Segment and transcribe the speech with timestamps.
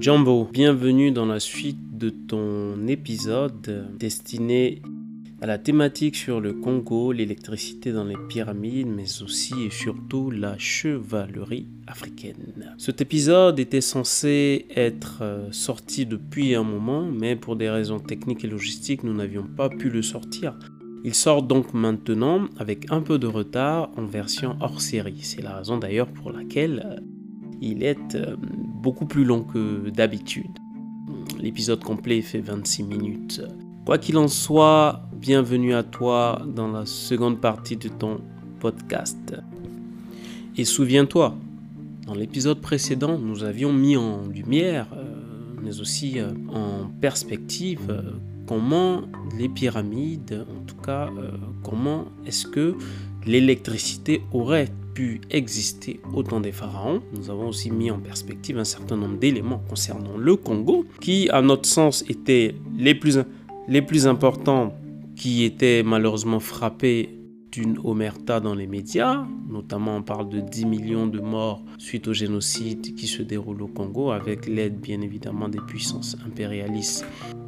[0.00, 4.80] Jumbo, bienvenue dans la suite de ton épisode destiné
[5.42, 10.56] à la thématique sur le Congo, l'électricité dans les pyramides, mais aussi et surtout la
[10.56, 12.74] chevalerie africaine.
[12.78, 18.42] Cet épisode était censé être euh, sorti depuis un moment, mais pour des raisons techniques
[18.42, 20.58] et logistiques, nous n'avions pas pu le sortir.
[21.02, 25.20] Il sort donc maintenant avec un peu de retard en version hors série.
[25.22, 27.00] C'est la raison d'ailleurs pour laquelle euh,
[27.62, 30.50] il est euh, beaucoup plus long que d'habitude.
[31.38, 33.42] L'épisode complet fait 26 minutes.
[33.86, 38.20] Quoi qu'il en soit, bienvenue à toi dans la seconde partie de ton
[38.60, 39.34] podcast.
[40.58, 41.34] Et souviens-toi,
[42.06, 45.04] dans l'épisode précédent, nous avions mis en lumière, euh,
[45.62, 46.18] mais aussi
[46.52, 47.90] en perspective,
[48.50, 49.02] comment
[49.38, 51.08] les pyramides, en tout cas,
[51.62, 52.74] comment est-ce que
[53.24, 57.00] l'électricité aurait pu exister au temps des pharaons.
[57.14, 61.42] Nous avons aussi mis en perspective un certain nombre d'éléments concernant le Congo, qui à
[61.42, 63.20] notre sens étaient les plus,
[63.68, 64.74] les plus importants,
[65.14, 67.19] qui étaient malheureusement frappés
[67.50, 72.12] d'une omerta dans les médias, notamment on parle de 10 millions de morts suite au
[72.12, 77.04] génocide qui se déroule au Congo avec l'aide bien évidemment des puissances impérialistes.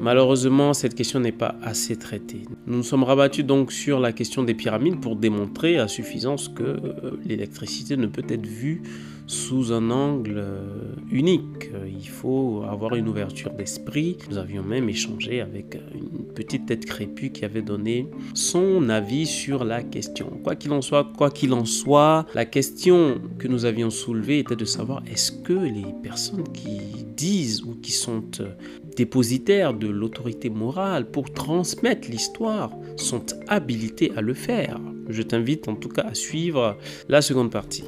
[0.00, 2.42] Malheureusement, cette question n'est pas assez traitée.
[2.66, 6.62] Nous nous sommes rabattus donc sur la question des pyramides pour démontrer à suffisance que
[6.62, 8.82] euh, l'électricité ne peut être vue
[9.26, 11.70] sous un angle euh, unique.
[11.86, 14.16] Il faut avoir une ouverture d'esprit.
[14.30, 19.64] Nous avions même échangé avec une petite tête crépue qui avait donné son avis sur
[19.64, 20.30] la question.
[20.44, 24.56] Quoi qu'il en soit, quoi qu'il en soit, la question que nous avions soulevée était
[24.56, 28.50] de savoir est-ce que les personnes qui disent ou qui sont euh,
[28.96, 34.78] dépositaires de l'autorité morale pour transmettre l'histoire sont habilitées à le faire?
[35.08, 36.76] Je t'invite en tout cas à suivre
[37.08, 37.84] la seconde partie.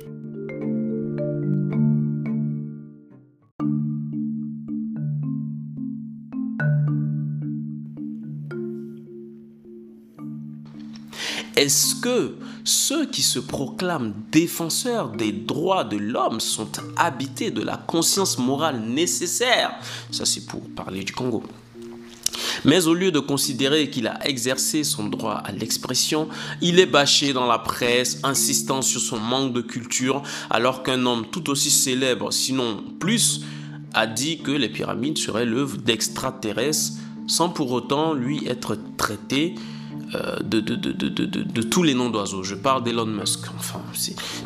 [11.59, 17.77] Est-ce que ceux qui se proclament défenseurs des droits de l'homme sont habités de la
[17.77, 19.73] conscience morale nécessaire?
[20.13, 21.43] Ça, c'est pour parler du Congo.
[22.65, 26.29] Mais au lieu de considérer qu'il a exercé son droit à l'expression,
[26.61, 31.27] il est bâché dans la presse, insistant sur son manque de culture, alors qu'un homme
[31.27, 33.41] tout aussi célèbre, sinon plus,
[33.95, 36.93] a dit que les pyramides seraient l'œuvre d'extraterrestres,
[37.27, 39.57] sans pour autant lui être traité
[40.43, 42.43] de, de, de, de, tous les noms d'oiseaux.
[42.43, 43.41] Je parle d'Elon Musk.
[43.59, 43.81] Enfin,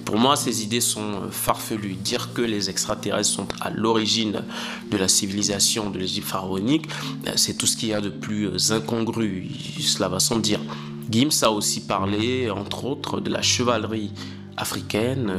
[0.05, 1.95] pour moi, ces idées sont euh, farfelues.
[1.95, 4.43] Dire que les extraterrestres sont à l'origine
[4.91, 6.89] de la civilisation de l'Égypte pharaonique,
[7.27, 9.49] euh, c'est tout ce qu'il y a de plus incongru.
[9.81, 10.61] Cela va sans dire.
[11.11, 14.13] Gims a aussi parlé, entre autres, de la chevalerie
[14.57, 15.33] africaine,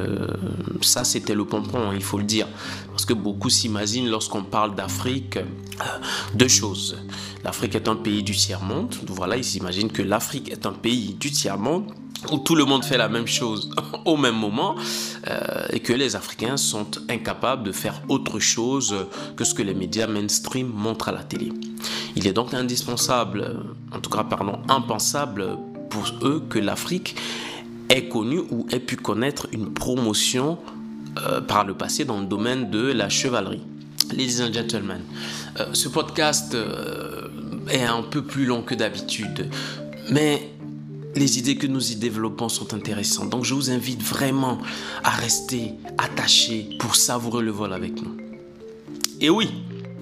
[0.82, 2.48] ça c'était le pompon, il faut le dire.
[2.90, 5.40] Parce que beaucoup s'imaginent lorsqu'on parle d'Afrique,
[6.36, 6.98] deux choses.
[7.44, 8.96] L'Afrique est un pays du tiers-monde.
[9.08, 11.92] Voilà, ils s'imaginent que l'Afrique est un pays du tiers-monde
[12.32, 13.70] où tout le monde fait la même chose
[14.06, 14.76] au même moment
[15.28, 18.96] euh, et que les Africains sont incapables de faire autre chose
[19.36, 21.52] que ce que les médias mainstream montrent à la télé.
[22.16, 25.58] Il est donc indispensable, en tout cas pardon, impensable
[25.90, 27.16] pour eux que l'Afrique
[27.94, 30.58] ait connu ou ait pu connaître une promotion
[31.20, 33.62] euh, par le passé dans le domaine de la chevalerie.
[34.12, 35.02] Ladies and gentlemen,
[35.60, 37.28] euh, ce podcast euh,
[37.70, 39.50] est un peu plus long que d'habitude,
[40.10, 40.50] mais
[41.16, 43.30] les idées que nous y développons sont intéressantes.
[43.30, 44.58] Donc je vous invite vraiment
[45.04, 48.18] à rester attaché pour savourer le vol avec nous.
[49.22, 49.52] Et oui,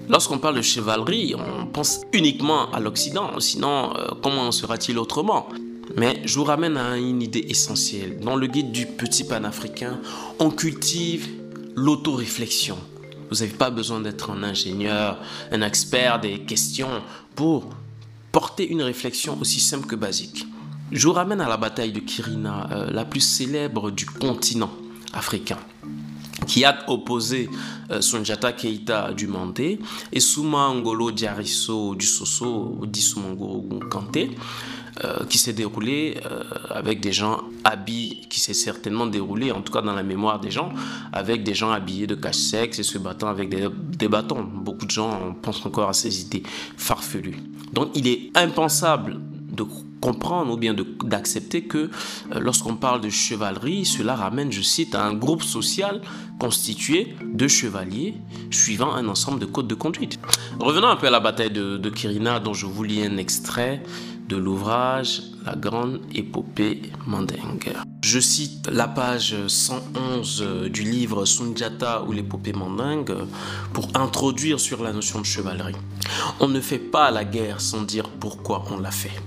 [0.08, 5.48] lorsqu'on parle de chevalerie, on pense uniquement à l'Occident, sinon euh, comment en sera-t-il autrement?
[5.96, 8.20] Mais je vous ramène à une idée essentielle.
[8.20, 10.00] Dans le guide du petit panafricain,
[10.38, 11.28] on cultive
[11.76, 12.78] l'autoréflexion.
[13.30, 15.18] Vous n'avez pas besoin d'être un ingénieur,
[15.50, 17.02] un expert des questions
[17.34, 17.70] pour
[18.30, 20.46] porter une réflexion aussi simple que basique.
[20.90, 24.72] Je vous ramène à la bataille de Kirina, euh, la plus célèbre du continent
[25.14, 25.58] africain
[26.46, 27.48] qui a opposé
[27.90, 29.78] euh, Sunjata Keita du Mandé
[30.12, 33.14] et Souma Ngolo Diarisso du Soso, dit
[33.90, 34.30] Kanté,
[35.04, 39.72] euh, qui s'est déroulé euh, avec des gens habillés, qui s'est certainement déroulé, en tout
[39.72, 40.70] cas dans la mémoire des gens,
[41.12, 44.42] avec des gens habillés de cache-sexe et se battant avec des, des, bâtons.
[44.42, 46.42] Beaucoup de gens pensent encore à ces idées
[46.76, 47.38] farfelues.
[47.72, 49.18] Donc il est impensable
[49.50, 49.62] de
[50.02, 51.88] comprendre ou bien d'accepter que euh,
[52.40, 56.02] lorsqu'on parle de chevalerie, cela ramène, je cite, à un groupe social
[56.38, 58.14] constitué de chevaliers
[58.50, 60.18] suivant un ensemble de codes de conduite.
[60.58, 63.82] Revenons un peu à la bataille de, de Kirina dont je vous lis un extrait
[64.28, 67.72] de l'ouvrage La grande épopée mandingue.
[68.02, 73.14] Je cite la page 111 du livre Sunjata ou l'épopée mandingue
[73.72, 75.76] pour introduire sur la notion de chevalerie.
[76.40, 79.20] On ne fait pas la guerre sans dire pourquoi on l'a fait.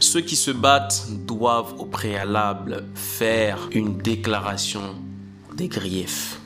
[0.00, 4.94] Ceux qui se battent doivent au préalable faire une déclaration
[5.56, 6.40] des griefs.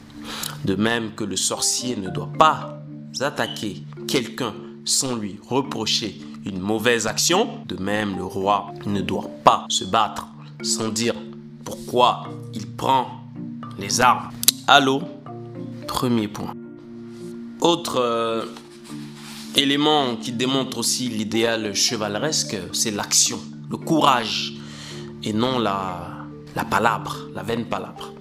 [0.65, 2.83] De même que le sorcier ne doit pas
[3.21, 4.55] attaquer quelqu'un
[4.85, 10.29] sans lui reprocher une mauvaise action, de même le roi ne doit pas se battre
[10.63, 11.15] sans dire
[11.65, 13.09] pourquoi il prend
[13.79, 14.31] les armes.
[14.67, 15.03] Allô
[15.87, 16.55] Premier point.
[17.61, 18.45] Autre euh,
[19.59, 23.41] élément qui démontre aussi l'idéal chevaleresque, c'est l'action,
[23.71, 24.55] le courage,
[25.25, 26.65] et non la, la
[27.35, 28.13] la vaine palabre.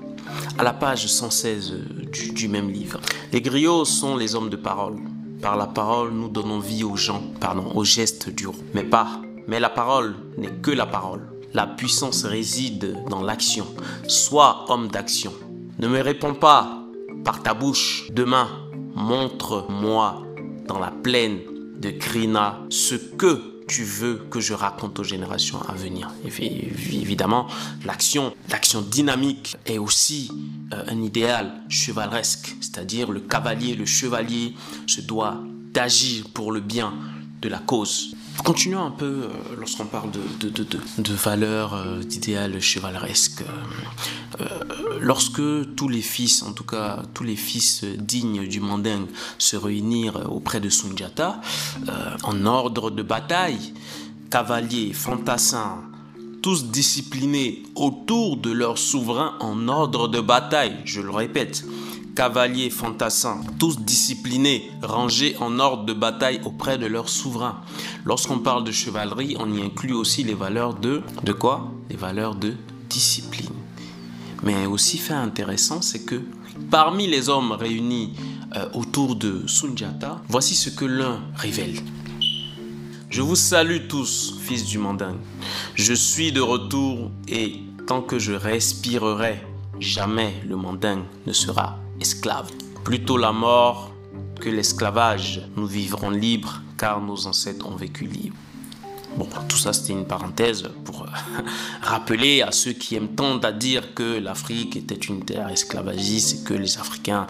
[0.58, 1.74] À la page 116
[2.12, 3.00] du, du même livre,
[3.32, 4.98] les griots sont les hommes de parole.
[5.42, 8.58] Par la parole, nous donnons vie aux gens, pardon, aux gestes du roi.
[8.74, 11.30] Mais pas, mais la parole n'est que la parole.
[11.54, 13.68] La puissance réside dans l'action.
[14.08, 15.34] Sois homme d'action.
[15.80, 16.84] Ne me réponds pas
[17.24, 18.08] par ta bouche.
[18.12, 18.48] Demain,
[18.96, 20.27] montre-moi
[20.68, 21.40] dans la plaine
[21.80, 26.10] de Krina ce que tu veux que je raconte aux générations à venir.
[26.26, 27.48] évidemment,
[27.86, 30.32] l'action, l'action dynamique est aussi
[30.74, 34.54] euh, un idéal chevaleresque, c'est-à-dire le cavalier, le chevalier
[34.88, 35.38] se doit
[35.74, 36.94] d'agir pour le bien
[37.42, 38.16] de la cause.
[38.44, 43.44] Continuons un peu euh, lorsqu'on parle de, de, de, de valeurs, euh, d'idéal chevaleresque.
[44.40, 44.46] Euh,
[45.00, 45.42] lorsque
[45.76, 49.08] tous les fils, en tout cas tous les fils dignes du mandingue,
[49.38, 51.42] se réunirent auprès de Sunjata,
[52.24, 53.74] en ordre de bataille,
[54.30, 55.82] cavaliers, fantassins,
[56.42, 61.66] tous disciplinés autour de leur souverain en ordre de bataille, je le répète,
[62.18, 67.62] cavaliers fantassins, tous disciplinés, rangés en ordre de bataille auprès de leur souverain.
[68.06, 71.72] Lorsqu'on parle de chevalerie, on y inclut aussi les valeurs de de quoi?
[71.92, 72.56] Les valeurs de
[72.90, 73.54] discipline.
[74.42, 76.20] Mais aussi fait intéressant, c'est que
[76.72, 78.14] parmi les hommes réunis
[78.56, 81.76] euh, autour de Sunjata, voici ce que l'un révèle.
[83.12, 85.20] Je vous salue tous, fils du mandingue.
[85.76, 89.40] Je suis de retour et tant que je respirerai,
[89.80, 92.52] jamais le mandingue ne sera esclaves.
[92.84, 93.92] Plutôt la mort
[94.40, 95.42] que l'esclavage.
[95.56, 98.36] Nous vivrons libres car nos ancêtres ont vécu libres.
[99.18, 101.08] Bon, tout ça c'était une parenthèse pour euh,
[101.82, 106.44] rappeler à ceux qui aiment tant à dire que l'Afrique était une terre esclavagiste et
[106.44, 107.26] que les Africains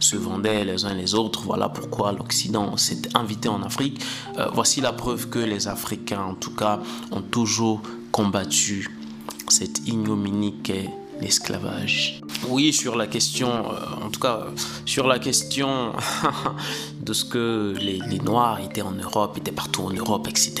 [0.00, 1.42] se vendaient les uns les autres.
[1.44, 4.02] Voilà pourquoi l'Occident s'est invité en Afrique.
[4.38, 6.80] Euh, voici la preuve que les Africains, en tout cas,
[7.10, 7.80] ont toujours
[8.12, 8.90] combattu
[9.48, 10.90] cette ignominie qu'est
[11.20, 12.20] l'esclavage.
[12.48, 14.46] Oui, sur la question, euh, en tout cas,
[14.86, 15.92] sur la question
[17.02, 20.52] de ce que les, Noirs étaient en Europe, étaient partout en Europe, etc.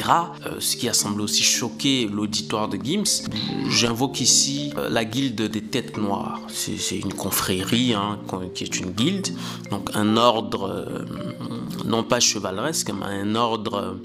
[0.46, 3.28] Euh, ce qui a semblé aussi choquer l'auditoire de Gims.
[3.68, 6.40] J'invoque ici euh, la guilde des têtes noires.
[6.48, 8.18] C'est une confrérie hein,
[8.54, 9.28] qui est une guilde,
[9.70, 11.04] donc un ordre,
[11.84, 13.96] non pas chevaleresque, mais un ordre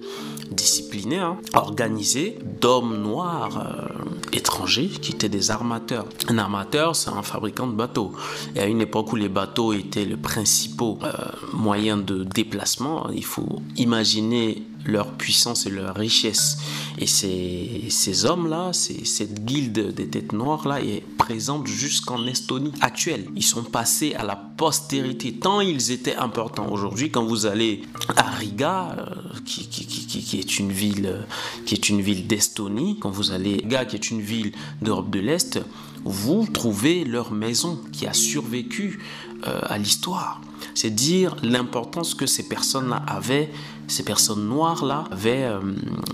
[0.52, 1.22] discipliné,
[1.54, 3.90] organisé d'hommes noirs
[4.36, 6.06] étrangers qui étaient des armateurs.
[6.28, 8.14] Un armateur, c'est un fabricant de bateaux.
[8.56, 11.12] Et à une époque où les bateaux étaient le principal euh,
[11.54, 16.58] moyen de déplacement, il faut imaginer leur puissance et leur richesse.
[16.98, 23.26] Et ces, ces hommes-là, cette guilde des têtes noires-là est présente jusqu'en Estonie actuelle.
[23.36, 26.72] Ils sont passés à la postérité, tant ils étaient importants.
[26.72, 27.82] Aujourd'hui, quand vous allez
[28.16, 31.26] à Riga, euh, qui, qui, qui, qui, est une ville,
[31.66, 34.52] qui est une ville d'Estonie, quand vous allez à Riga, qui est une ville
[34.82, 35.60] d'Europe de l'Est,
[36.06, 39.00] vous trouvez leur maison qui a survécu
[39.48, 40.40] euh, à l'histoire.
[40.74, 43.52] C'est dire l'importance que ces personnes-là avaient,
[43.88, 45.60] ces personnes noires-là avaient, euh,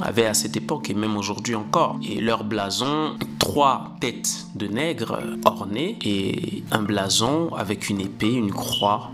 [0.01, 1.99] avaient à cette époque et même aujourd'hui encore.
[2.07, 8.51] Et leur blason, trois têtes de nègres ornées et un blason avec une épée, une
[8.51, 9.11] croix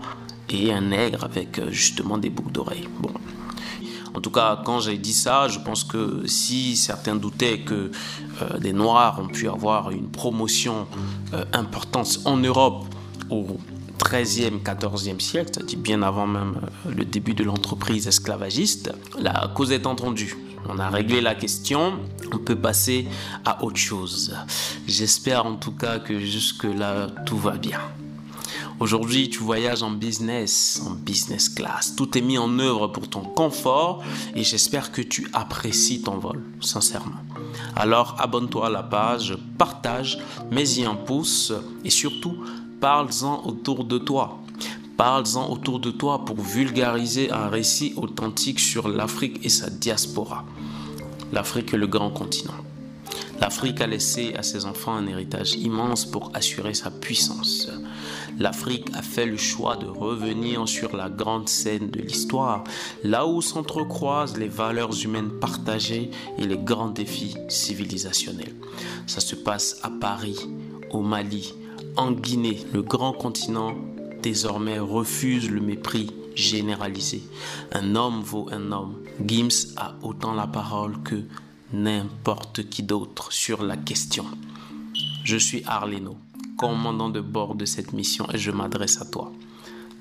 [0.50, 2.88] et un nègre avec euh, justement des boucles d'oreilles.
[3.00, 3.10] Bon,
[4.18, 7.92] en tout cas, quand j'ai dit ça, je pense que si certains doutaient que
[8.42, 10.88] euh, des Noirs ont pu avoir une promotion
[11.34, 12.84] euh, importante en Europe
[13.30, 13.46] au
[14.00, 19.70] 13e, 14e siècle, c'est-à-dire bien avant même euh, le début de l'entreprise esclavagiste, la cause
[19.70, 20.36] est entendue.
[20.68, 22.00] On a réglé la question,
[22.32, 23.06] on peut passer
[23.44, 24.34] à autre chose.
[24.88, 27.78] J'espère en tout cas que jusque-là, tout va bien.
[28.80, 31.96] Aujourd'hui, tu voyages en business, en business class.
[31.96, 34.04] Tout est mis en œuvre pour ton confort
[34.36, 37.18] et j'espère que tu apprécies ton vol, sincèrement.
[37.74, 40.18] Alors abonne-toi à la page, partage,
[40.52, 41.52] mets-y un pouce
[41.84, 42.36] et surtout,
[42.80, 44.38] parle-en autour de toi.
[44.96, 50.44] Parle-en autour de toi pour vulgariser un récit authentique sur l'Afrique et sa diaspora.
[51.32, 52.54] L'Afrique est le grand continent.
[53.40, 57.68] L'Afrique a laissé à ses enfants un héritage immense pour assurer sa puissance.
[58.38, 62.62] L'Afrique a fait le choix de revenir sur la grande scène de l'histoire,
[63.02, 68.54] là où s'entrecroisent les valeurs humaines partagées et les grands défis civilisationnels.
[69.06, 70.38] Ça se passe à Paris,
[70.90, 71.52] au Mali,
[71.96, 72.64] en Guinée.
[72.72, 73.74] Le grand continent
[74.22, 77.22] désormais refuse le mépris généralisé.
[77.72, 79.02] Un homme vaut un homme.
[79.26, 81.24] Gims a autant la parole que
[81.72, 84.24] n'importe qui d'autre sur la question.
[85.24, 86.16] Je suis Arleno,
[86.58, 89.32] commandant de bord de cette mission et je m'adresse à toi.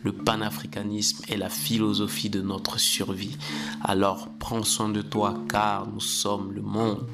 [0.03, 3.37] Le panafricanisme est la philosophie de notre survie.
[3.83, 7.07] Alors prends soin de toi car nous sommes le monde.